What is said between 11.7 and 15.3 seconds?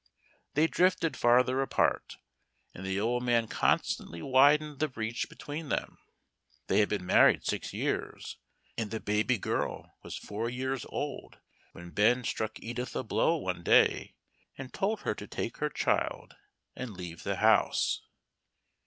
when Ben struck Edith a blow, one day, and told her to